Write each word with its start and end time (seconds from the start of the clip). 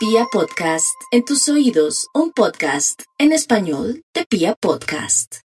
Pia 0.00 0.24
Podcast, 0.32 0.98
en 1.10 1.26
tus 1.26 1.46
oídos, 1.50 2.08
un 2.14 2.32
podcast 2.32 3.02
en 3.18 3.32
español 3.32 4.02
de 4.14 4.24
Pia 4.24 4.54
Podcast. 4.54 5.40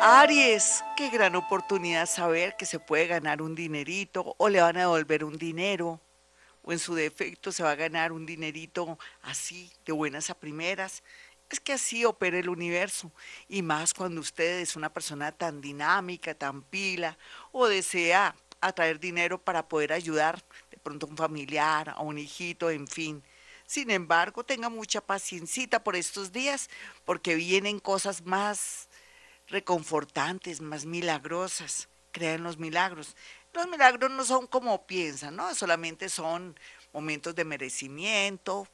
Aries, 0.00 0.82
qué 0.96 1.10
gran 1.10 1.36
oportunidad 1.36 2.06
saber 2.06 2.56
que 2.58 2.66
se 2.66 2.80
puede 2.80 3.06
ganar 3.06 3.40
un 3.40 3.54
dinerito 3.54 4.34
o 4.36 4.48
le 4.48 4.60
van 4.60 4.78
a 4.78 4.80
devolver 4.80 5.22
un 5.22 5.38
dinero 5.38 6.00
o 6.64 6.72
en 6.72 6.80
su 6.80 6.96
defecto 6.96 7.52
se 7.52 7.62
va 7.62 7.70
a 7.70 7.76
ganar 7.76 8.10
un 8.10 8.26
dinerito 8.26 8.98
así 9.22 9.70
de 9.86 9.92
buenas 9.92 10.28
a 10.28 10.34
primeras. 10.34 11.04
Es 11.48 11.60
que 11.60 11.74
así 11.74 12.04
opera 12.04 12.36
el 12.36 12.48
universo 12.48 13.12
y 13.48 13.62
más 13.62 13.94
cuando 13.94 14.20
usted 14.20 14.58
es 14.58 14.74
una 14.74 14.92
persona 14.92 15.30
tan 15.30 15.60
dinámica, 15.60 16.34
tan 16.34 16.62
pila 16.62 17.16
o 17.52 17.68
desea 17.68 18.34
atraer 18.60 18.98
dinero 18.98 19.40
para 19.40 19.68
poder 19.68 19.92
ayudar 19.92 20.42
de 20.68 20.78
pronto 20.78 21.06
a 21.06 21.10
un 21.10 21.16
familiar, 21.16 21.90
a 21.90 22.02
un 22.02 22.18
hijito, 22.18 22.70
en 22.70 22.88
fin. 22.88 23.22
Sin 23.70 23.92
embargo, 23.92 24.42
tenga 24.42 24.68
mucha 24.68 25.00
paciencia 25.00 25.78
por 25.84 25.94
estos 25.94 26.32
días 26.32 26.68
porque 27.04 27.36
vienen 27.36 27.78
cosas 27.78 28.22
más 28.22 28.88
reconfortantes, 29.46 30.60
más 30.60 30.86
milagrosas. 30.86 31.88
Crean 32.10 32.42
los 32.42 32.58
milagros. 32.58 33.14
Los 33.52 33.68
milagros 33.68 34.10
no 34.10 34.24
son 34.24 34.48
como 34.48 34.88
piensan, 34.88 35.36
¿no? 35.36 35.54
Solamente 35.54 36.08
son 36.08 36.58
momentos 36.92 37.36
de 37.36 37.44
merecimiento. 37.44 38.66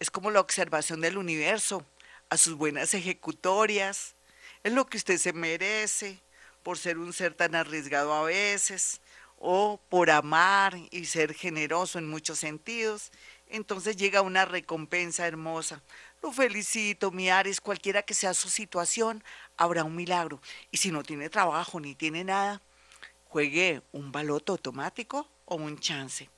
Es 0.00 0.10
como 0.10 0.32
la 0.32 0.40
observación 0.40 1.00
del 1.00 1.16
universo 1.16 1.86
a 2.28 2.36
sus 2.36 2.54
buenas 2.54 2.92
ejecutorias. 2.92 4.16
Es 4.64 4.72
lo 4.72 4.84
que 4.84 4.96
usted 4.96 5.18
se 5.18 5.32
merece 5.32 6.18
por 6.64 6.76
ser 6.76 6.98
un 6.98 7.12
ser 7.12 7.34
tan 7.34 7.54
arriesgado 7.54 8.12
a 8.12 8.24
veces 8.24 9.00
o 9.40 9.80
por 9.88 10.10
amar 10.10 10.76
y 10.90 11.06
ser 11.06 11.34
generoso 11.34 11.98
en 11.98 12.08
muchos 12.08 12.38
sentidos, 12.38 13.10
entonces 13.50 13.96
llega 13.96 14.22
una 14.22 14.44
recompensa 14.44 15.26
hermosa. 15.26 15.82
Lo 16.22 16.32
felicito, 16.32 17.10
mi 17.10 17.30
Ares, 17.30 17.60
cualquiera 17.60 18.02
que 18.02 18.14
sea 18.14 18.34
su 18.34 18.48
situación, 18.48 19.24
habrá 19.56 19.84
un 19.84 19.96
milagro. 19.96 20.40
Y 20.70 20.76
si 20.76 20.90
no 20.90 21.02
tiene 21.02 21.30
trabajo 21.30 21.80
ni 21.80 21.94
tiene 21.94 22.24
nada, 22.24 22.60
juegue 23.24 23.82
un 23.92 24.12
baloto 24.12 24.52
automático 24.52 25.28
o 25.44 25.56
un 25.56 25.78
chance. 25.78 26.28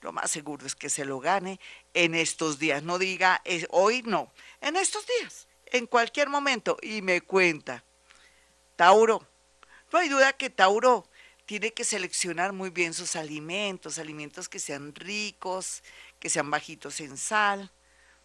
Lo 0.00 0.12
más 0.12 0.30
seguro 0.30 0.66
es 0.66 0.74
que 0.74 0.90
se 0.90 1.04
lo 1.04 1.20
gane 1.20 1.60
en 1.94 2.14
estos 2.14 2.58
días. 2.58 2.82
No 2.82 2.98
diga 2.98 3.42
hoy 3.70 4.02
no, 4.02 4.32
en 4.60 4.76
estos 4.76 5.06
días, 5.06 5.46
en 5.66 5.86
cualquier 5.86 6.28
momento. 6.28 6.76
Y 6.82 7.02
me 7.02 7.20
cuenta. 7.20 7.84
Tauro, 8.76 9.26
no 9.92 9.98
hay 9.98 10.08
duda 10.08 10.32
que 10.32 10.50
Tauro 10.50 11.06
tiene 11.44 11.72
que 11.72 11.84
seleccionar 11.84 12.52
muy 12.52 12.70
bien 12.70 12.94
sus 12.94 13.14
alimentos, 13.14 13.98
alimentos 13.98 14.48
que 14.48 14.58
sean 14.58 14.94
ricos, 14.94 15.82
que 16.22 16.30
sean 16.30 16.52
bajitos 16.52 17.00
en 17.00 17.16
sal, 17.16 17.72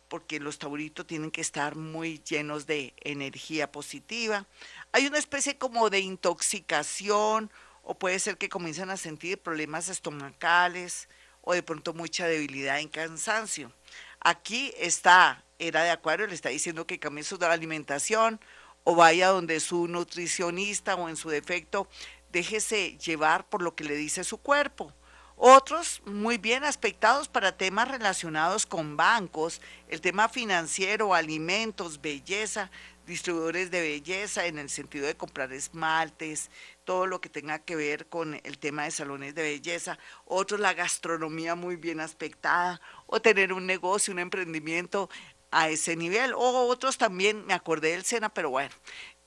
porque 0.08 0.40
los 0.40 0.59
tauritos 0.59 1.08
tienen 1.08 1.31
que 1.31 1.42
estar 1.42 1.76
muy 1.76 2.20
llenos 2.20 2.67
de 2.67 2.94
energía 2.98 3.72
positiva. 3.72 4.45
Hay 4.92 5.08
una 5.08 5.17
especie 5.17 5.58
como 5.58 5.89
de 5.89 6.02
intoxicación 6.02 7.52
o 7.81 7.98
puede 7.98 8.20
ser 8.20 8.38
que 8.38 8.50
comiencen 8.50 8.92
a 8.92 8.98
sentir 8.98 9.42
problemas 9.42 9.89
estomacales 9.89 11.09
o 11.42 11.56
de 11.56 11.64
pronto 11.64 11.95
mucha 11.95 12.28
debilidad 12.28 12.78
y 12.78 12.88
cansancio. 12.88 13.73
Aquí 14.20 14.72
está, 14.78 15.44
era 15.58 15.82
de 15.82 15.89
acuario, 15.89 16.28
le 16.28 16.36
está 16.36 16.50
diciendo 16.50 16.86
que 16.86 17.00
cambie 17.00 17.23
su 17.23 17.44
alimentación 17.44 18.39
o 18.84 18.94
vaya 18.94 19.30
donde 19.30 19.59
su 19.59 19.88
nutricionista 19.88 20.94
o 20.94 21.09
en 21.09 21.16
su 21.16 21.30
defecto 21.30 21.89
déjese 22.32 22.95
llevar 23.00 23.50
por 23.50 23.64
lo 23.64 23.73
que 23.73 23.86
le 23.86 23.95
dice 23.95 24.23
su 24.23 24.38
cuerpo. 24.38 24.94
Otros 25.40 26.02
muy 26.04 26.40
bien 26.40 26.64
aspectados 26.64 27.28
para 27.28 27.56
temas 27.56 27.88
relacionados 27.88 28.66
con 28.66 28.98
bancos, 28.98 29.62
el 29.88 30.02
tema 30.02 30.30
financiero, 30.30 31.14
alimentos, 31.14 32.02
belleza, 32.02 32.72
distribuidores 33.06 33.70
de 33.70 33.82
belleza 33.82 34.48
en 34.48 34.58
el 34.58 34.68
sentido 34.72 35.06
de 35.06 35.16
comprar 35.16 35.54
esmaltes, 35.54 36.50
todo 36.86 37.06
lo 37.06 37.22
que 37.22 37.30
tenga 37.30 37.60
que 37.60 37.76
ver 37.76 38.08
con 38.08 38.42
el 38.44 38.58
tema 38.58 38.86
de 38.86 38.92
salones 38.92 39.36
de 39.36 39.44
belleza. 39.44 40.00
Otros 40.26 40.60
la 40.60 40.73
gastronomía 40.73 41.54
muy 41.54 41.76
bien 41.76 42.00
aspectada 42.00 42.82
o 43.06 43.22
tener 43.22 43.54
un 43.54 43.67
negocio, 43.67 44.14
un 44.14 44.20
emprendimiento 44.20 45.08
a 45.52 45.70
ese 45.70 45.95
nivel. 45.95 46.34
O 46.34 46.66
otros 46.66 46.98
también, 46.98 47.45
me 47.45 47.54
acordé 47.54 47.92
del 47.92 48.06
SENA, 48.06 48.30
pero 48.30 48.50
bueno, 48.50 48.73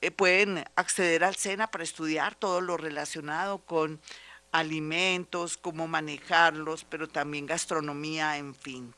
eh, 0.01 0.11
pueden 0.11 0.65
acceder 0.75 1.23
al 1.23 1.37
SENA 1.37 1.71
para 1.71 1.85
estudiar 1.85 2.35
todo 2.35 2.59
lo 2.59 2.75
relacionado 2.75 3.59
con 3.59 4.01
alimentos, 4.51 5.57
cómo 5.57 5.87
manejarlos, 5.87 6.83
pero 6.83 7.07
también 7.07 7.45
gastronomía, 7.45 8.37
en 8.37 8.53
fin. 8.53 8.93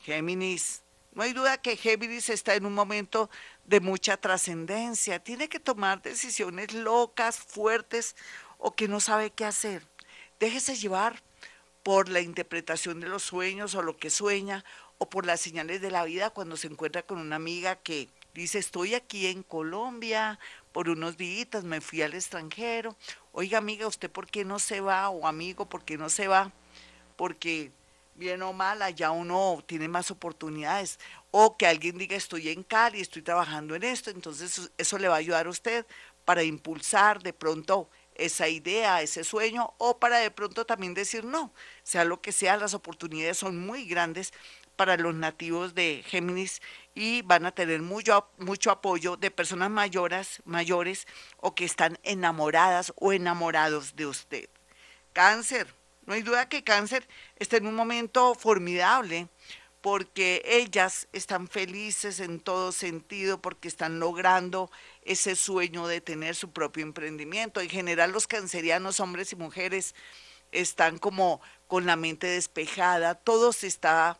Géminis, 0.00 0.82
no 1.12 1.22
hay 1.22 1.32
duda 1.32 1.60
que 1.60 1.76
Géminis 1.76 2.30
está 2.30 2.54
en 2.54 2.66
un 2.66 2.72
momento 2.72 3.30
de 3.64 3.80
mucha 3.80 4.16
trascendencia, 4.16 5.18
tiene 5.18 5.48
que 5.48 5.60
tomar 5.60 6.02
decisiones 6.02 6.72
locas, 6.72 7.38
fuertes 7.38 8.16
o 8.58 8.74
que 8.74 8.88
no 8.88 9.00
sabe 9.00 9.30
qué 9.30 9.44
hacer. 9.44 9.86
Déjese 10.38 10.76
llevar 10.76 11.22
por 11.82 12.08
la 12.08 12.20
interpretación 12.20 13.00
de 13.00 13.08
los 13.08 13.22
sueños 13.22 13.74
o 13.74 13.82
lo 13.82 13.96
que 13.96 14.10
sueña 14.10 14.64
o 14.98 15.08
por 15.08 15.26
las 15.26 15.40
señales 15.40 15.80
de 15.80 15.90
la 15.90 16.04
vida 16.04 16.30
cuando 16.30 16.56
se 16.56 16.66
encuentra 16.66 17.02
con 17.02 17.18
una 17.18 17.36
amiga 17.36 17.76
que 17.76 18.08
Dice, 18.34 18.58
estoy 18.58 18.94
aquí 18.94 19.26
en 19.26 19.42
Colombia 19.42 20.38
por 20.72 20.88
unos 20.88 21.16
días, 21.16 21.64
me 21.64 21.80
fui 21.80 22.02
al 22.02 22.14
extranjero. 22.14 22.96
Oiga, 23.32 23.58
amiga, 23.58 23.86
¿usted 23.86 24.10
por 24.10 24.26
qué 24.26 24.44
no 24.44 24.58
se 24.58 24.80
va? 24.80 25.08
O 25.10 25.26
amigo, 25.26 25.68
¿por 25.68 25.84
qué 25.84 25.96
no 25.98 26.08
se 26.08 26.28
va? 26.28 26.52
Porque 27.16 27.72
bien 28.14 28.42
o 28.42 28.52
mal, 28.52 28.82
allá 28.82 29.10
uno 29.10 29.62
tiene 29.66 29.88
más 29.88 30.10
oportunidades. 30.10 30.98
O 31.30 31.56
que 31.56 31.66
alguien 31.66 31.98
diga, 31.98 32.16
estoy 32.16 32.48
en 32.50 32.62
Cali, 32.62 33.00
estoy 33.00 33.22
trabajando 33.22 33.74
en 33.74 33.82
esto, 33.82 34.10
entonces 34.10 34.70
eso 34.76 34.98
le 34.98 35.08
va 35.08 35.14
a 35.14 35.18
ayudar 35.18 35.46
a 35.46 35.50
usted 35.50 35.86
para 36.24 36.42
impulsar 36.42 37.22
de 37.22 37.32
pronto 37.32 37.88
esa 38.14 38.48
idea, 38.48 39.00
ese 39.00 39.24
sueño, 39.24 39.72
o 39.78 39.98
para 39.98 40.18
de 40.18 40.30
pronto 40.30 40.66
también 40.66 40.92
decir 40.92 41.24
no, 41.24 41.52
sea 41.82 42.04
lo 42.04 42.20
que 42.20 42.32
sea, 42.32 42.58
las 42.58 42.74
oportunidades 42.74 43.38
son 43.38 43.58
muy 43.58 43.86
grandes 43.86 44.32
para 44.80 44.96
los 44.96 45.14
nativos 45.14 45.74
de 45.74 46.02
Géminis 46.06 46.62
y 46.94 47.20
van 47.20 47.44
a 47.44 47.52
tener 47.52 47.82
mucho, 47.82 48.30
mucho 48.38 48.70
apoyo 48.70 49.18
de 49.18 49.30
personas 49.30 49.68
mayores, 49.68 50.40
mayores 50.46 51.06
o 51.36 51.54
que 51.54 51.66
están 51.66 51.98
enamoradas 52.02 52.90
o 52.96 53.12
enamorados 53.12 53.94
de 53.94 54.06
usted. 54.06 54.48
Cáncer, 55.12 55.66
no 56.06 56.14
hay 56.14 56.22
duda 56.22 56.48
que 56.48 56.64
cáncer 56.64 57.06
está 57.36 57.58
en 57.58 57.66
un 57.66 57.74
momento 57.74 58.34
formidable 58.34 59.28
porque 59.82 60.40
ellas 60.46 61.08
están 61.12 61.46
felices 61.46 62.18
en 62.18 62.40
todo 62.40 62.72
sentido, 62.72 63.38
porque 63.42 63.68
están 63.68 64.00
logrando 64.00 64.70
ese 65.02 65.36
sueño 65.36 65.88
de 65.88 66.00
tener 66.00 66.34
su 66.34 66.52
propio 66.52 66.84
emprendimiento. 66.84 67.60
En 67.60 67.68
general 67.68 68.12
los 68.12 68.26
cancerianos, 68.26 68.98
hombres 68.98 69.30
y 69.32 69.36
mujeres, 69.36 69.94
están 70.52 70.96
como 70.96 71.42
con 71.66 71.84
la 71.84 71.96
mente 71.96 72.28
despejada, 72.28 73.14
todo 73.14 73.52
se 73.52 73.66
está 73.66 74.18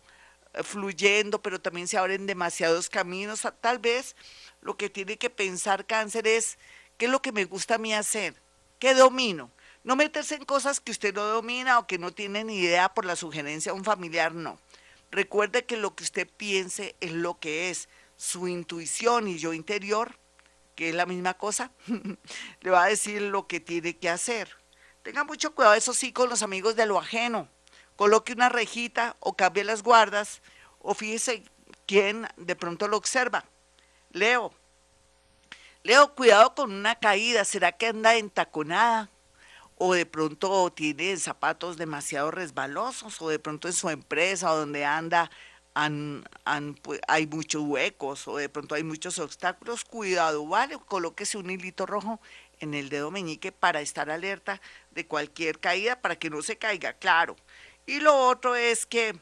fluyendo, 0.63 1.41
pero 1.41 1.61
también 1.61 1.89
se 1.89 1.99
abren 1.99 2.27
demasiados 2.27 2.89
caminos. 2.89 3.47
Tal 3.61 3.79
vez 3.79 4.17
lo 4.61 4.77
que 4.77 4.91
tiene 4.91 5.17
que 5.17 5.31
pensar 5.31 5.87
cáncer 5.87 6.27
es, 6.27 6.59
¿qué 6.99 7.07
es 7.07 7.11
lo 7.11 7.23
que 7.23 7.33
me 7.33 7.45
gusta 7.45 7.77
a 7.77 7.79
mí 7.79 7.95
hacer? 7.95 8.35
¿Qué 8.79 8.95
domino? 8.95 9.51
No 9.85 9.97
meterse 9.97 10.35
en 10.35 10.45
cosas 10.45 10.81
que 10.81 10.93
usted 10.93 11.15
no 11.15 11.25
domina 11.25 11.79
o 11.79 11.87
que 11.87 11.99
no 11.99 12.13
tiene 12.13 12.45
ni 12.45 12.59
idea 12.59 12.93
por 12.93 13.05
la 13.05 13.17
sugerencia 13.17 13.73
de 13.73 13.79
un 13.79 13.85
familiar, 13.85 14.35
no. 14.35 14.59
Recuerde 15.11 15.65
que 15.65 15.77
lo 15.77 15.95
que 15.95 16.05
usted 16.05 16.29
piense 16.37 16.97
es 17.01 17.13
lo 17.13 17.39
que 17.39 17.71
es. 17.71 17.89
Su 18.17 18.49
intuición 18.49 19.29
y 19.29 19.39
yo 19.39 19.55
interior, 19.55 20.19
que 20.75 20.91
es 20.91 20.95
la 20.95 21.07
misma 21.07 21.35
cosa, 21.35 21.73
le 22.61 22.71
va 22.71 22.85
a 22.85 22.89
decir 22.89 23.23
lo 23.23 23.47
que 23.47 23.61
tiene 23.61 23.97
que 23.97 24.11
hacer. 24.11 24.59
Tenga 25.03 25.25
mucho 25.25 25.55
cuidado, 25.55 25.75
eso 25.75 25.95
sí, 25.95 26.13
con 26.13 26.29
los 26.29 26.43
amigos 26.43 26.77
de 26.77 26.85
lo 26.85 26.99
ajeno 26.99 27.49
coloque 28.01 28.33
una 28.33 28.49
rejita 28.49 29.15
o 29.21 29.35
cambie 29.35 29.63
las 29.63 29.83
guardas 29.83 30.41
o 30.79 30.95
fíjese 30.95 31.43
quién 31.85 32.27
de 32.39 32.57
pronto 32.57 32.89
lo 32.89 32.97
observa. 32.97 33.45
Leo. 34.13 34.55
Leo, 35.83 36.15
cuidado 36.15 36.55
con 36.55 36.73
una 36.73 36.95
caída. 36.95 37.45
¿Será 37.45 37.73
que 37.73 37.89
anda 37.89 38.17
entaconada? 38.17 39.11
O 39.77 39.93
de 39.93 40.07
pronto 40.07 40.73
tiene 40.73 41.15
zapatos 41.19 41.77
demasiado 41.77 42.31
resbalosos, 42.31 43.21
o 43.21 43.29
de 43.29 43.39
pronto 43.39 43.69
en 43.69 43.75
su 43.75 43.91
empresa 43.91 44.49
donde 44.49 44.87
anda 44.87 45.31
pues, 46.81 47.01
hay 47.07 47.27
muchos 47.27 47.61
huecos, 47.61 48.27
o 48.29 48.39
de 48.39 48.49
pronto 48.49 48.77
hay 48.77 48.83
muchos 48.83 49.19
obstáculos. 49.19 49.85
Cuidado, 49.85 50.47
¿vale? 50.47 50.79
Colóquese 50.87 51.37
un 51.37 51.51
hilito 51.51 51.85
rojo 51.85 52.19
en 52.61 52.73
el 52.73 52.89
dedo 52.89 53.11
meñique 53.11 53.53
para 53.53 53.83
estar 53.83 54.09
alerta 54.09 54.59
de 54.91 55.07
cualquier 55.07 55.59
caída, 55.59 56.01
para 56.01 56.17
que 56.17 56.31
no 56.31 56.41
se 56.41 56.57
caiga, 56.57 56.95
claro. 56.95 57.37
Y 57.91 57.99
lo 57.99 58.29
otro 58.29 58.55
es 58.55 58.87
que 58.87 59.19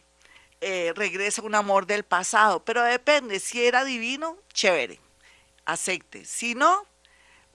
eh, 0.60 0.92
regresa 0.94 1.40
un 1.40 1.54
amor 1.54 1.86
del 1.86 2.04
pasado, 2.04 2.62
pero 2.66 2.82
depende, 2.82 3.40
si 3.40 3.64
era 3.64 3.82
divino, 3.82 4.36
chévere, 4.52 5.00
acepte. 5.64 6.26
Si 6.26 6.54
no, 6.54 6.84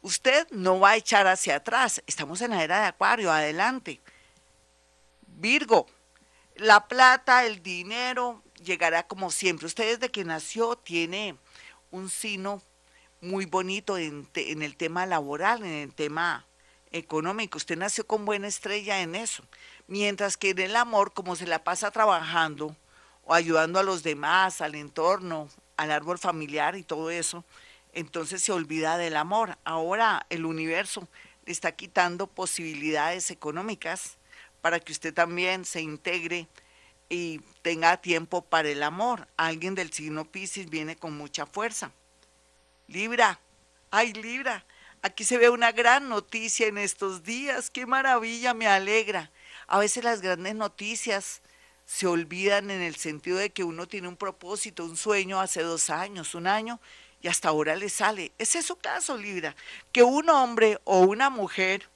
usted 0.02 0.48
no 0.50 0.80
va 0.80 0.90
a 0.90 0.96
echar 0.96 1.28
hacia 1.28 1.58
atrás. 1.58 2.02
Estamos 2.08 2.42
en 2.42 2.50
la 2.50 2.64
era 2.64 2.82
de 2.82 2.88
Acuario, 2.88 3.32
adelante. 3.32 4.02
Virgo, 5.28 5.86
la 6.56 6.88
plata, 6.88 7.46
el 7.46 7.62
dinero 7.62 8.42
llegará 8.64 9.04
como 9.04 9.30
siempre. 9.30 9.68
Usted 9.68 10.00
desde 10.00 10.12
que 10.12 10.26
nació 10.26 10.78
tiene 10.78 11.38
un 11.92 12.10
sino 12.10 12.60
muy 13.22 13.46
bonito 13.46 14.00
en, 14.00 14.28
en 14.34 14.64
el 14.64 14.76
tema 14.76 15.06
laboral, 15.06 15.64
en 15.64 15.74
el 15.74 15.94
tema 15.94 16.48
económico. 16.92 17.60
Usted 17.60 17.78
nació 17.78 18.08
con 18.08 18.26
buena 18.26 18.48
estrella 18.48 19.02
en 19.02 19.14
eso. 19.14 19.44
Mientras 19.88 20.38
que 20.38 20.52
en 20.52 20.60
el 20.60 20.76
amor, 20.76 21.14
como 21.14 21.36
se 21.36 21.48
la 21.48 21.64
pasa 21.64 21.92
trabajando 21.92 22.76
o 23.26 23.34
ayudando 23.34 23.80
a 23.80 23.84
los 23.84 24.04
demás, 24.04 24.62
al 24.62 24.76
entorno, 24.76 25.50
al 25.78 25.92
árbol 25.92 26.18
familiar 26.18 26.76
y 26.76 26.84
todo 26.84 27.10
eso, 27.10 27.44
entonces 27.94 28.42
se 28.42 28.52
olvida 28.52 28.98
del 28.98 29.16
amor. 29.16 29.58
Ahora 29.64 30.26
el 30.30 30.46
universo 30.46 31.08
le 31.46 31.52
está 31.52 31.74
quitando 31.74 32.28
posibilidades 32.28 33.30
económicas 33.32 34.18
para 34.62 34.80
que 34.80 34.94
usted 34.94 35.14
también 35.14 35.66
se 35.66 35.82
integre 35.82 36.48
y 37.10 37.42
tenga 37.62 37.98
tiempo 37.98 38.42
para 38.42 38.70
el 38.70 38.82
amor. 38.82 39.28
Alguien 39.38 39.76
del 39.76 39.92
signo 39.92 40.26
Pisces 40.26 40.70
viene 40.70 40.96
con 40.96 41.16
mucha 41.16 41.46
fuerza. 41.46 41.92
Libra, 42.88 43.40
ay 43.92 44.14
Libra, 44.14 44.66
aquí 45.02 45.24
se 45.24 45.38
ve 45.38 45.50
una 45.50 45.72
gran 45.72 46.10
noticia 46.10 46.68
en 46.68 46.78
estos 46.78 47.24
días, 47.24 47.70
qué 47.70 47.86
maravilla, 47.86 48.54
me 48.54 48.68
alegra. 48.68 49.32
A 49.68 49.80
veces 49.80 50.04
las 50.04 50.22
grandes 50.22 50.56
noticias 50.56 51.42
se 51.86 52.08
olvidan 52.08 52.72
en 52.72 52.82
el 52.82 52.96
sentido 52.96 53.38
de 53.38 53.52
que 53.52 53.64
uno 53.64 53.88
tiene 53.88 54.08
un 54.08 54.18
propósito, 54.18 54.86
un 54.86 54.98
sueño 54.98 55.40
hace 55.40 55.62
dos 55.62 55.90
años, 55.90 56.36
un 56.36 56.48
año, 56.48 56.80
y 57.22 57.28
hasta 57.28 57.50
ahora 57.50 57.76
le 57.76 57.90
sale. 57.90 58.32
Ese 58.38 58.60
es 58.60 58.66
su 58.66 58.76
caso, 58.76 59.18
Libra, 59.18 59.56
que 59.92 60.04
un 60.04 60.30
hombre 60.30 60.80
o 60.84 61.00
una 61.00 61.30
mujer 61.30 61.90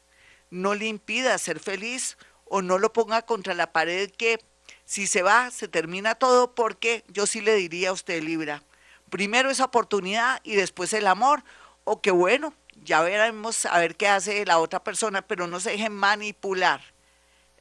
no 0.49 0.73
le 0.73 0.87
impida 0.87 1.37
ser 1.37 1.59
feliz 1.59 2.17
o 2.45 2.61
no 2.61 2.77
lo 2.77 2.93
ponga 2.93 3.21
contra 3.23 3.53
la 3.53 3.73
pared 3.73 4.09
que 4.11 4.39
si 4.85 5.05
se 5.05 5.21
va, 5.21 5.51
se 5.51 5.67
termina 5.67 6.15
todo, 6.15 6.55
porque 6.55 7.03
yo 7.09 7.27
sí 7.27 7.41
le 7.41 7.55
diría 7.55 7.89
a 7.89 7.93
usted, 7.93 8.23
Libra, 8.23 8.63
primero 9.09 9.49
esa 9.49 9.65
oportunidad 9.65 10.39
y 10.43 10.55
después 10.55 10.93
el 10.93 11.07
amor, 11.07 11.43
o 11.83 12.01
que 12.01 12.11
bueno, 12.11 12.53
ya 12.83 13.01
veremos 13.01 13.65
a 13.65 13.79
ver 13.79 13.97
qué 13.97 14.07
hace 14.07 14.45
la 14.45 14.59
otra 14.59 14.83
persona, 14.83 15.21
pero 15.21 15.47
no 15.47 15.59
se 15.59 15.71
dejen 15.71 15.93
manipular. 15.93 16.81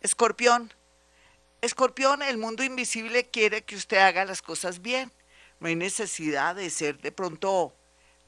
Escorpión, 0.01 0.73
Escorpión, 1.63 2.23
el 2.23 2.37
mundo 2.39 2.63
invisible 2.63 3.25
quiere 3.25 3.63
que 3.63 3.77
usted 3.77 3.97
haga 3.97 4.25
las 4.25 4.43
cosas 4.43 4.83
bien. 4.83 5.11
No 5.59 5.69
hay 5.69 5.75
necesidad 5.75 6.55
de 6.55 6.69
ser 6.71 6.99
de 7.01 7.13
pronto 7.13 7.75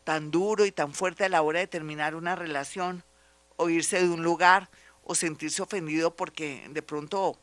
tan 0.04 0.30
duro 0.30 0.64
y 0.64 0.72
tan 0.72 0.94
fuerte 0.94 1.24
a 1.24 1.28
la 1.28 1.42
hora 1.42 1.60
de 1.60 1.66
terminar 1.66 2.14
una 2.14 2.34
relación 2.34 3.04
o 3.56 3.68
irse 3.68 4.00
de 4.00 4.08
un 4.08 4.22
lugar 4.22 4.70
o 5.04 5.14
sentirse 5.14 5.60
ofendido 5.62 6.16
porque 6.16 6.66
de 6.70 6.82
pronto 6.82 7.38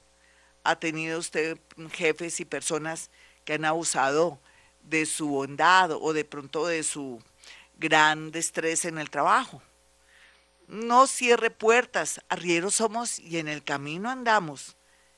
ha 0.63 0.75
tenido 0.79 1.19
usted 1.19 1.59
jefes 1.91 2.39
y 2.39 2.45
personas 2.45 3.11
que 3.43 3.53
han 3.53 3.65
abusado 3.65 4.39
de 4.81 5.05
su 5.05 5.27
bondad 5.27 5.91
o 5.91 6.13
de 6.13 6.25
pronto 6.25 6.65
de 6.65 6.83
su 6.83 7.21
gran 7.77 8.31
estrés 8.33 8.85
en 8.85 8.97
el 8.97 9.11
trabajo. 9.11 9.61
No 10.67 11.05
cierre 11.05 11.51
puertas, 11.51 12.21
arrieros 12.27 12.75
somos 12.75 13.19
y 13.19 13.37
en 13.37 13.47
el 13.47 13.63
camino 13.63 14.09
andamos. 14.09 14.75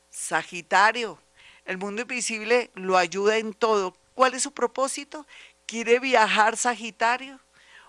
Sagitario, 0.10 1.20
el 1.64 1.78
mundo 1.78 2.02
invisible 2.02 2.70
lo 2.76 2.98
ayuda 2.98 3.38
en 3.38 3.54
todo. 3.54 3.96
¿Cuál 4.14 4.34
es 4.34 4.44
su 4.44 4.52
propósito? 4.52 5.26
¿Quiere 5.66 6.00
viajar 6.00 6.58
Sagitario? 6.58 7.40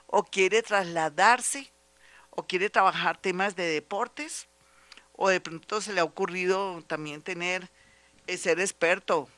¿O 0.07 0.23
quiere 0.23 0.63
trasladarse? 0.63 1.73
¿O 2.31 2.47
quiere 2.47 2.71
trabajar 2.71 3.21
temas 3.21 3.57
de 3.57 3.65
deportes? 3.65 4.47
¿O 5.13 5.29
de 5.29 5.41
pronto 5.41 5.81
se 5.81 5.93
le 5.93 6.01
ha 6.01 6.05
ocurrido 6.05 6.85
también 6.87 7.23
tener, 7.23 7.69
eh, 8.29 8.37
ser 8.37 8.61
experto 8.61 9.29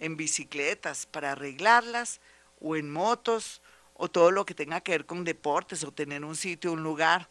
en 0.00 0.16
bicicletas 0.16 1.06
para 1.06 1.32
arreglarlas? 1.32 2.20
¿O 2.60 2.74
en 2.74 2.90
motos? 2.90 3.62
¿O 3.94 4.08
todo 4.08 4.32
lo 4.32 4.44
que 4.44 4.54
tenga 4.54 4.80
que 4.80 4.92
ver 4.92 5.06
con 5.06 5.22
deportes? 5.22 5.84
¿O 5.84 5.92
tener 5.92 6.24
un 6.24 6.34
sitio, 6.34 6.72
un 6.72 6.82
lugar 6.82 7.28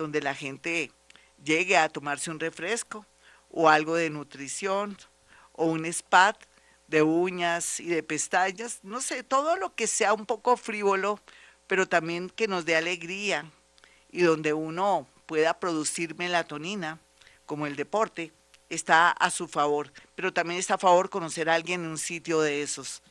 donde 0.00 0.22
la 0.22 0.34
gente 0.34 0.90
llegue 1.44 1.76
a 1.76 1.88
tomarse 1.88 2.30
un 2.30 2.40
refresco? 2.40 3.06
¿O 3.50 3.68
algo 3.68 3.94
de 3.94 4.10
nutrición? 4.10 4.96
¿O 5.52 5.66
un 5.66 5.84
spa 5.84 6.36
de 6.88 7.02
uñas 7.02 7.80
y 7.80 7.86
de 7.86 8.02
pestañas? 8.02 8.80
No 8.82 9.00
sé, 9.00 9.22
todo 9.22 9.56
lo 9.56 9.74
que 9.74 9.86
sea 9.86 10.14
un 10.14 10.26
poco 10.26 10.56
frívolo, 10.56 11.20
pero 11.66 11.86
también 11.86 12.30
que 12.30 12.48
nos 12.48 12.64
dé 12.64 12.76
alegría 12.76 13.44
y 14.10 14.22
donde 14.22 14.52
uno 14.54 15.06
pueda 15.26 15.60
producir 15.60 16.16
melatonina 16.16 16.98
como 17.46 17.66
el 17.66 17.76
deporte, 17.76 18.32
está 18.68 19.10
a 19.10 19.30
su 19.30 19.48
favor, 19.48 19.92
pero 20.14 20.32
también 20.32 20.58
está 20.58 20.74
a 20.74 20.78
favor 20.78 21.10
conocer 21.10 21.50
a 21.50 21.54
alguien 21.54 21.84
en 21.84 21.90
un 21.90 21.98
sitio 21.98 22.40
de 22.40 22.62
esos. 22.62 23.02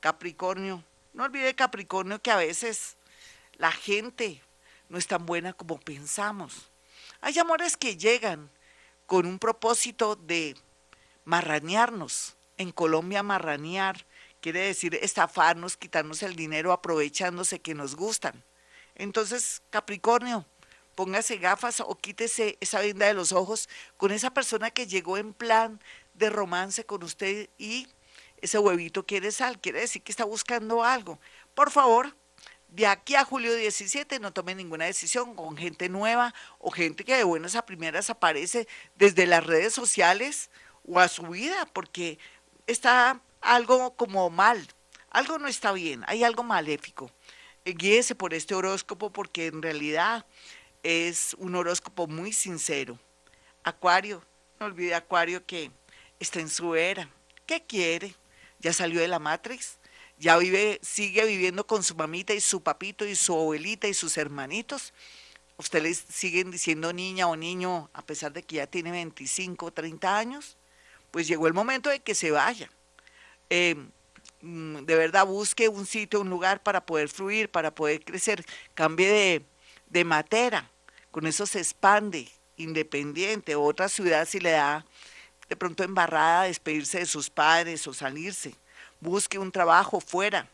Capricornio, 0.00 0.84
no 1.14 1.24
olvide 1.24 1.54
Capricornio 1.54 2.20
que 2.20 2.30
a 2.30 2.36
veces 2.36 2.96
la 3.56 3.72
gente 3.72 4.42
no 4.88 4.98
es 4.98 5.06
tan 5.06 5.26
buena 5.26 5.52
como 5.52 5.78
pensamos. 5.78 6.70
Hay 7.20 7.38
amores 7.38 7.76
que 7.76 7.96
llegan 7.96 8.50
con 9.06 9.26
un 9.26 9.38
propósito 9.38 10.16
de 10.16 10.56
marranearnos. 11.24 12.36
En 12.56 12.72
Colombia 12.72 13.22
marranear 13.22 14.06
quiere 14.40 14.60
decir 14.60 14.94
estafarnos, 15.00 15.76
quitarnos 15.76 16.22
el 16.22 16.36
dinero 16.36 16.72
aprovechándose 16.72 17.60
que 17.60 17.74
nos 17.74 17.96
gustan. 17.96 18.44
Entonces, 18.94 19.62
Capricornio, 19.70 20.44
póngase 20.94 21.36
gafas 21.36 21.80
o 21.80 21.96
quítese 21.96 22.58
esa 22.60 22.80
venda 22.80 23.06
de 23.06 23.14
los 23.14 23.32
ojos 23.32 23.68
con 23.96 24.10
esa 24.10 24.30
persona 24.30 24.70
que 24.70 24.86
llegó 24.86 25.16
en 25.16 25.32
plan 25.32 25.80
de 26.14 26.30
romance 26.30 26.84
con 26.84 27.04
usted 27.04 27.48
y 27.58 27.86
ese 28.40 28.58
huevito 28.58 29.06
quiere 29.06 29.30
sal, 29.32 29.60
quiere 29.60 29.80
decir 29.80 30.02
que 30.02 30.12
está 30.12 30.24
buscando 30.24 30.84
algo. 30.84 31.20
Por 31.54 31.70
favor, 31.70 32.16
de 32.68 32.86
aquí 32.86 33.14
a 33.14 33.24
julio 33.24 33.54
17 33.54 34.20
no 34.20 34.32
tome 34.32 34.54
ninguna 34.54 34.84
decisión 34.84 35.34
con 35.34 35.56
gente 35.56 35.88
nueva 35.88 36.34
o 36.58 36.70
gente 36.70 37.04
que 37.04 37.16
de 37.16 37.24
buenas 37.24 37.56
a 37.56 37.64
primeras 37.64 38.10
aparece 38.10 38.68
desde 38.94 39.26
las 39.26 39.44
redes 39.44 39.72
sociales 39.72 40.50
o 40.86 41.00
a 41.00 41.08
su 41.08 41.22
vida, 41.22 41.66
porque 41.72 42.18
está 42.66 43.20
algo 43.40 43.94
como 43.96 44.30
mal, 44.30 44.66
algo 45.10 45.38
no 45.38 45.48
está 45.48 45.72
bien, 45.72 46.04
hay 46.06 46.24
algo 46.24 46.42
maléfico. 46.42 47.10
Guíese 47.64 48.14
por 48.14 48.32
este 48.32 48.54
horóscopo 48.54 49.10
porque 49.10 49.46
en 49.46 49.60
realidad 49.60 50.24
es 50.82 51.34
un 51.38 51.54
horóscopo 51.54 52.06
muy 52.06 52.32
sincero. 52.32 52.98
Acuario, 53.62 54.22
no 54.58 54.66
olvide 54.66 54.94
Acuario 54.94 55.44
que 55.44 55.70
está 56.18 56.40
en 56.40 56.48
su 56.48 56.74
era. 56.74 57.10
¿Qué 57.44 57.62
quiere? 57.62 58.14
Ya 58.60 58.72
salió 58.72 59.00
de 59.00 59.08
la 59.08 59.18
Matrix, 59.18 59.78
ya 60.18 60.36
vive, 60.38 60.80
sigue 60.82 61.24
viviendo 61.24 61.66
con 61.66 61.82
su 61.82 61.94
mamita 61.94 62.34
y 62.34 62.40
su 62.40 62.62
papito 62.62 63.06
y 63.06 63.14
su 63.14 63.34
abuelita 63.34 63.88
y 63.88 63.94
sus 63.94 64.16
hermanitos. 64.16 64.92
Ustedes 65.56 66.04
siguen 66.08 66.50
diciendo 66.50 66.92
niña 66.92 67.28
o 67.28 67.36
niño 67.36 67.90
a 67.92 68.02
pesar 68.02 68.32
de 68.32 68.42
que 68.42 68.56
ya 68.56 68.66
tiene 68.66 68.90
25 68.90 69.66
o 69.66 69.70
30 69.72 70.18
años. 70.18 70.56
Pues 71.10 71.26
llegó 71.26 71.46
el 71.46 71.54
momento 71.54 71.90
de 71.90 72.00
que 72.00 72.14
se 72.14 72.30
vaya. 72.30 72.70
Eh, 73.50 73.76
mm, 74.42 74.84
de 74.84 74.94
verdad 74.94 75.26
busque 75.26 75.68
un 75.68 75.86
sitio, 75.86 76.20
un 76.20 76.30
lugar 76.30 76.62
para 76.62 76.84
poder 76.84 77.08
fluir, 77.08 77.50
para 77.50 77.74
poder 77.74 78.04
crecer. 78.04 78.44
Cambie 78.74 79.08
de, 79.08 79.44
de 79.88 80.04
matera, 80.04 80.70
con 81.10 81.26
eso 81.26 81.46
se 81.46 81.58
expande, 81.58 82.28
independiente, 82.56 83.56
otra 83.56 83.88
ciudad 83.88 84.26
si 84.26 84.40
le 84.40 84.50
da 84.50 84.84
de 85.48 85.56
pronto 85.56 85.82
embarrada 85.82 86.44
despedirse 86.44 86.98
de 86.98 87.06
sus 87.06 87.30
padres 87.30 87.86
o 87.86 87.94
salirse, 87.94 88.54
busque 89.00 89.38
un 89.38 89.52
trabajo 89.52 90.00
fuera, 90.00 90.48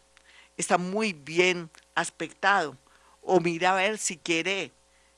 está 0.57 0.79
muy 0.79 1.13
bien 1.13 1.71
aspectado, 1.95 2.77
o 3.23 3.41
mira 3.41 3.73
a 3.73 3.77
ver 3.77 3.99
si 3.99 4.17
quiere 4.17 4.73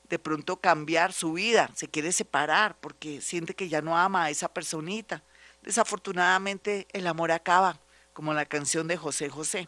de 0.09 0.19
pronto 0.19 0.57
cambiar 0.57 1.11
su 1.11 1.33
vida, 1.33 1.69
se 1.75 1.87
quiere 1.87 2.11
separar 2.11 2.77
porque 2.79 3.21
siente 3.21 3.53
que 3.53 3.69
ya 3.69 3.81
no 3.81 3.97
ama 3.97 4.25
a 4.25 4.29
esa 4.29 4.47
personita. 4.47 5.21
Desafortunadamente 5.61 6.87
el 6.93 7.07
amor 7.07 7.31
acaba, 7.31 7.79
como 8.13 8.33
la 8.33 8.45
canción 8.45 8.87
de 8.87 8.97
José 8.97 9.29
José. 9.29 9.67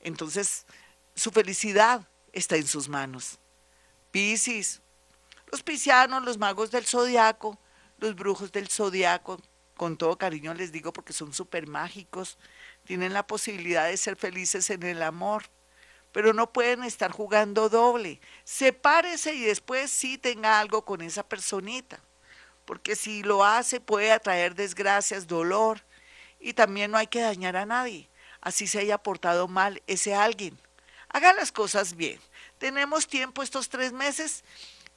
Entonces, 0.00 0.66
su 1.14 1.30
felicidad 1.30 2.06
está 2.32 2.56
en 2.56 2.66
sus 2.66 2.88
manos. 2.88 3.38
Piscis, 4.10 4.82
los 5.50 5.62
piscianos, 5.62 6.22
los 6.22 6.38
magos 6.38 6.70
del 6.70 6.84
zodiaco, 6.84 7.58
los 7.98 8.14
brujos 8.14 8.52
del 8.52 8.68
zodiaco, 8.68 9.40
con 9.76 9.96
todo 9.96 10.16
cariño 10.16 10.54
les 10.54 10.70
digo 10.70 10.92
porque 10.92 11.12
son 11.12 11.32
súper 11.32 11.66
mágicos, 11.66 12.38
tienen 12.84 13.12
la 13.12 13.26
posibilidad 13.26 13.86
de 13.86 13.96
ser 13.96 14.16
felices 14.16 14.70
en 14.70 14.82
el 14.82 15.02
amor, 15.02 15.44
pero 16.12 16.32
no 16.32 16.52
pueden 16.52 16.84
estar 16.84 17.10
jugando 17.10 17.68
doble. 17.68 18.20
Sepárese 18.44 19.34
y 19.34 19.42
después 19.42 19.90
sí 19.90 20.18
tenga 20.18 20.60
algo 20.60 20.84
con 20.84 21.00
esa 21.00 21.22
personita, 21.22 22.00
porque 22.64 22.96
si 22.96 23.22
lo 23.22 23.44
hace 23.44 23.80
puede 23.80 24.12
atraer 24.12 24.54
desgracias, 24.54 25.26
dolor, 25.26 25.80
y 26.38 26.54
también 26.54 26.90
no 26.90 26.98
hay 26.98 27.06
que 27.06 27.20
dañar 27.20 27.56
a 27.56 27.66
nadie, 27.66 28.08
así 28.40 28.66
se 28.66 28.80
haya 28.80 28.98
portado 28.98 29.48
mal 29.48 29.80
ese 29.86 30.14
alguien. 30.14 30.58
Haga 31.08 31.32
las 31.32 31.52
cosas 31.52 31.94
bien 31.94 32.18
tenemos 32.62 33.08
tiempo 33.08 33.42
estos 33.42 33.68
tres 33.68 33.92
meses 33.92 34.44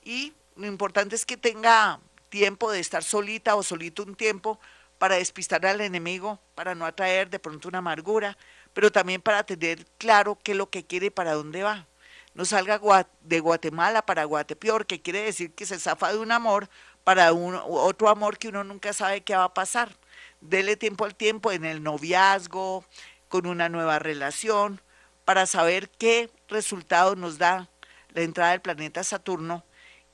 y 0.04 0.34
lo 0.56 0.68
importante 0.68 1.16
es 1.16 1.26
que 1.26 1.36
tenga 1.36 2.00
tiempo 2.30 2.72
de 2.72 2.80
estar 2.80 3.04
solita 3.04 3.56
o 3.56 3.64
solito 3.64 4.04
un 4.04 4.14
tiempo 4.14 4.60
para 5.06 5.18
despistar 5.18 5.64
al 5.68 5.82
enemigo, 5.82 6.40
para 6.56 6.74
no 6.74 6.84
atraer 6.84 7.30
de 7.30 7.38
pronto 7.38 7.68
una 7.68 7.78
amargura, 7.78 8.36
pero 8.74 8.92
también 8.92 9.22
para 9.22 9.44
tener 9.44 9.86
claro 10.00 10.36
qué 10.42 10.54
es 10.54 10.58
lo 10.58 10.72
que 10.72 10.84
quiere 10.84 11.06
y 11.06 11.10
para 11.12 11.34
dónde 11.34 11.62
va. 11.62 11.86
No 12.34 12.44
salga 12.44 12.82
de 13.22 13.40
Guatemala 13.40 14.04
para 14.04 14.24
Guatepeor, 14.24 14.88
que 14.88 15.04
quiere 15.04 15.20
decir 15.20 15.54
que 15.54 15.68
se 15.68 15.78
zafa 15.78 16.12
de 16.12 16.18
un 16.18 16.32
amor 16.32 16.72
para 17.04 17.34
un, 17.34 17.54
otro 17.54 18.10
amor 18.10 18.40
que 18.40 18.48
uno 18.48 18.64
nunca 18.64 18.94
sabe 18.94 19.22
qué 19.22 19.36
va 19.36 19.44
a 19.44 19.54
pasar. 19.54 19.96
Dele 20.42 20.76
tiempo 20.76 21.06
al 21.06 21.14
tiempo 21.14 21.52
en 21.52 21.66
el 21.66 21.84
noviazgo, 21.84 22.84
con 23.30 23.46
una 23.46 23.70
nueva 23.70 24.00
relación, 24.00 24.82
para 25.24 25.46
saber 25.46 25.88
qué 25.88 26.32
resultado 26.48 27.16
nos 27.16 27.38
da 27.38 27.70
la 28.10 28.22
entrada 28.24 28.54
del 28.54 28.62
planeta 28.62 29.04
Saturno 29.04 29.64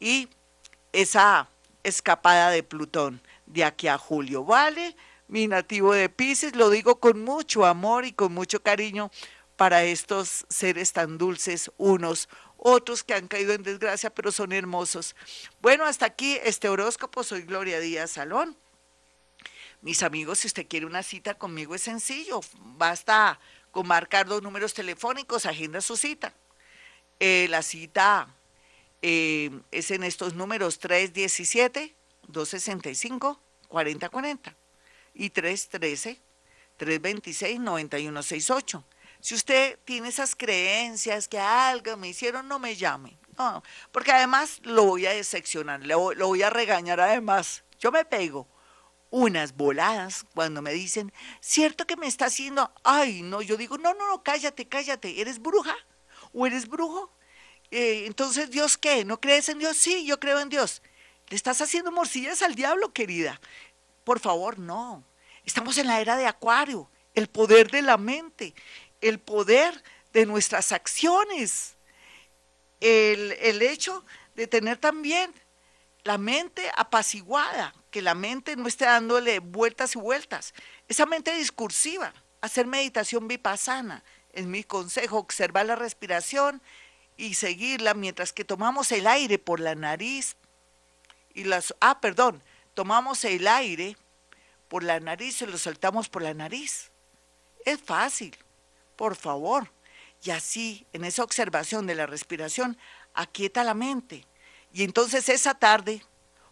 y 0.02 0.28
esa 0.92 1.48
escapada 1.82 2.50
de 2.50 2.62
Plutón 2.62 3.22
de 3.52 3.64
aquí 3.64 3.88
a 3.88 3.98
julio. 3.98 4.44
¿Vale? 4.44 4.96
Mi 5.28 5.48
nativo 5.48 5.94
de 5.94 6.10
Pisces, 6.10 6.56
lo 6.56 6.70
digo 6.70 7.00
con 7.00 7.24
mucho 7.24 7.66
amor 7.66 8.06
y 8.06 8.12
con 8.12 8.34
mucho 8.34 8.62
cariño 8.62 9.12
para 9.56 9.84
estos 9.84 10.46
seres 10.50 10.92
tan 10.92 11.18
dulces 11.18 11.72
unos, 11.78 12.30
otros 12.58 13.04
que 13.04 13.14
han 13.14 13.28
caído 13.28 13.54
en 13.54 13.64
desgracia, 13.64 14.10
pero 14.10 14.32
son 14.32 14.52
hermosos. 14.52 15.16
Bueno, 15.62 15.86
hasta 15.86 16.06
aquí 16.06 16.38
este 16.44 16.68
horóscopo. 16.68 17.24
Soy 17.24 17.44
Gloria 17.44 17.80
Díaz 17.80 18.12
Salón. 18.12 18.58
Mis 19.82 20.04
amigos, 20.04 20.40
si 20.40 20.48
usted 20.48 20.68
quiere 20.68 20.86
una 20.86 21.02
cita 21.02 21.36
conmigo 21.36 21.76
es 21.76 21.82
sencillo. 21.82 22.42
Basta 22.78 23.40
con 23.72 23.88
marcar 23.88 24.28
dos 24.28 24.44
números 24.44 24.74
telefónicos, 24.74 25.46
agenda 25.46 25.82
su 25.82 25.96
cita. 25.96 26.34
Eh, 27.20 27.48
la 27.50 27.62
cita 27.62 28.36
eh, 29.02 29.50
es 29.72 29.92
en 29.92 30.04
estos 30.04 30.34
números 30.36 30.80
317-265-4040 32.32 34.56
y 35.14 35.30
313-326-9168. 36.80 38.84
Si 39.20 39.36
usted 39.36 39.78
tiene 39.86 40.08
esas 40.10 40.36
creencias 40.36 41.28
que 41.28 41.40
algo 41.40 41.96
me 41.98 42.10
hicieron, 42.10 42.48
no 42.48 42.58
me 42.60 42.76
llame. 42.76 43.18
No, 43.38 43.64
porque 43.92 44.12
además 44.12 44.60
lo 44.64 44.86
voy 44.86 45.06
a 45.06 45.12
decepcionar, 45.12 45.86
lo, 45.86 46.14
lo 46.14 46.28
voy 46.28 46.42
a 46.44 46.50
regañar 46.50 47.00
además. 47.00 47.64
Yo 47.80 47.92
me 47.92 48.06
pego 48.06 48.48
unas 49.10 49.56
voladas 49.56 50.26
cuando 50.34 50.62
me 50.62 50.74
dicen, 50.74 51.12
¿cierto 51.40 51.86
que 51.86 51.98
me 51.98 52.08
está 52.08 52.26
haciendo? 52.26 52.72
Ay, 52.84 53.22
no, 53.22 53.42
yo 53.42 53.58
digo, 53.58 53.78
no, 53.78 53.94
no, 53.94 54.08
no, 54.08 54.24
cállate, 54.24 54.68
cállate, 54.68 55.22
¿eres 55.22 55.40
bruja? 55.40 55.76
¿O 56.34 56.48
eres 56.48 56.68
brujo? 56.68 57.12
Eh, 57.72 58.06
entonces, 58.06 58.50
¿Dios 58.50 58.78
qué? 58.78 59.06
¿No 59.06 59.20
crees 59.20 59.50
en 59.50 59.60
Dios? 59.60 59.78
Sí, 59.78 60.06
yo 60.06 60.20
creo 60.20 60.40
en 60.40 60.50
Dios. 60.50 60.82
¿Le 61.32 61.38
estás 61.38 61.62
haciendo 61.62 61.94
morcillas 61.94 62.42
al 62.42 62.56
diablo, 62.56 62.92
querida? 62.92 63.40
Por 64.04 64.20
favor, 64.20 64.60
no. 64.60 65.02
Estamos 65.46 65.78
en 65.78 65.88
la 65.88 66.02
era 66.02 66.18
de 66.18 66.28
Acuario, 66.28 66.92
el 67.14 67.30
poder 67.30 67.72
de 67.72 67.82
la 67.82 67.96
mente, 67.96 68.54
el 69.00 69.18
poder 69.18 69.82
de 70.12 70.26
nuestras 70.26 70.74
acciones, 70.74 71.78
el, 72.82 73.32
el 73.40 73.62
hecho 73.62 74.04
de 74.36 74.46
tener 74.46 74.78
también 74.78 75.34
la 76.04 76.18
mente 76.18 76.70
apaciguada, 76.76 77.74
que 77.92 78.02
la 78.02 78.14
mente 78.14 78.58
no 78.58 78.68
esté 78.68 78.84
dándole 78.84 79.40
vueltas 79.40 79.96
y 79.96 80.00
vueltas. 80.00 80.54
Esa 80.90 81.06
mente 81.06 81.34
discursiva, 81.34 82.14
hacer 82.42 82.68
meditación 82.68 83.30
vipassana, 83.30 84.04
es 84.34 84.48
mi 84.48 84.66
consejo, 84.66 85.20
observar 85.20 85.66
la 85.66 85.78
respiración 85.78 86.62
y 87.16 87.36
seguirla 87.36 87.94
mientras 87.94 88.34
que 88.34 88.44
tomamos 88.44 88.92
el 88.92 89.08
aire 89.08 89.40
por 89.40 89.62
la 89.62 89.76
nariz 89.76 90.36
y 91.34 91.44
las, 91.46 91.76
ah, 91.80 92.00
perdón, 92.00 92.44
tomamos 92.74 93.24
el 93.26 93.48
aire 93.48 93.98
por 94.68 94.84
la 94.84 95.00
nariz 95.00 95.42
y 95.42 95.46
lo 95.46 95.58
soltamos 95.58 96.10
por 96.10 96.22
la 96.22 96.34
nariz. 96.34 96.92
Es 97.66 97.80
fácil, 97.82 98.36
por 98.96 99.16
favor. 99.16 99.72
Y 100.24 100.32
así, 100.32 100.86
en 100.94 101.04
esa 101.04 101.24
observación 101.24 101.88
de 101.88 101.96
la 101.96 102.06
respiración, 102.06 102.78
aquieta 103.14 103.64
la 103.64 103.74
mente 103.74 104.26
y 104.74 104.84
entonces 104.84 105.28
esa 105.30 105.54
tarde 105.54 106.04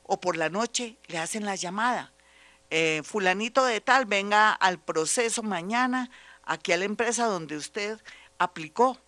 o 0.03 0.19
por 0.19 0.37
la 0.37 0.49
noche 0.49 0.97
le 1.07 1.17
hacen 1.17 1.45
la 1.45 1.55
llamada. 1.55 2.11
Eh, 2.69 3.01
fulanito 3.03 3.65
de 3.65 3.81
tal, 3.81 4.05
venga 4.05 4.51
al 4.51 4.79
proceso 4.79 5.41
mañana 5.41 6.09
aquí 6.43 6.71
a 6.71 6.77
la 6.77 6.85
empresa 6.85 7.25
donde 7.25 7.55
usted 7.55 7.99
aplicó. 8.37 8.99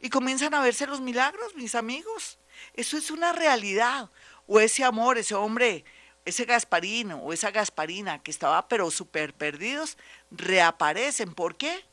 Y 0.00 0.10
comienzan 0.10 0.52
a 0.54 0.60
verse 0.60 0.86
los 0.86 1.00
milagros, 1.00 1.54
mis 1.54 1.74
amigos. 1.74 2.38
Eso 2.74 2.98
es 2.98 3.10
una 3.10 3.32
realidad. 3.32 4.10
O 4.46 4.60
ese 4.60 4.84
amor, 4.84 5.18
ese 5.18 5.34
hombre, 5.34 5.84
ese 6.24 6.44
Gasparino 6.44 7.18
o 7.18 7.32
esa 7.32 7.50
Gasparina 7.50 8.22
que 8.22 8.30
estaba 8.30 8.68
pero 8.68 8.90
súper 8.90 9.34
perdidos, 9.34 9.96
reaparecen. 10.30 11.34
¿Por 11.34 11.56
qué? 11.56 11.84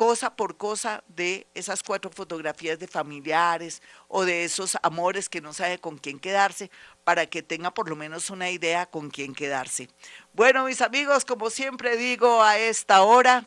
cosa 0.00 0.34
por 0.34 0.56
cosa 0.56 1.04
de 1.08 1.46
esas 1.52 1.82
cuatro 1.82 2.10
fotografías 2.10 2.78
de 2.78 2.86
familiares 2.86 3.82
o 4.08 4.24
de 4.24 4.44
esos 4.44 4.78
amores 4.82 5.28
que 5.28 5.42
no 5.42 5.52
sabe 5.52 5.78
con 5.78 5.98
quién 5.98 6.18
quedarse, 6.18 6.70
para 7.04 7.26
que 7.26 7.42
tenga 7.42 7.70
por 7.74 7.86
lo 7.90 7.96
menos 7.96 8.30
una 8.30 8.48
idea 8.48 8.86
con 8.86 9.10
quién 9.10 9.34
quedarse. 9.34 9.90
Bueno, 10.32 10.64
mis 10.64 10.80
amigos, 10.80 11.26
como 11.26 11.50
siempre 11.50 11.98
digo 11.98 12.42
a 12.42 12.56
esta 12.56 13.02
hora, 13.02 13.46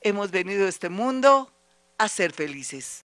Hemos 0.00 0.30
venido 0.30 0.66
a 0.66 0.68
este 0.68 0.88
mundo 0.88 1.50
a 1.98 2.08
ser 2.08 2.32
felices. 2.32 2.96